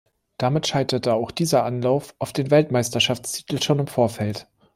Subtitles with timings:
[0.39, 4.47] Damit scheiterte auch dieser Anlauf auf den Weltmeisterschaftstitel schon im Vorfeld.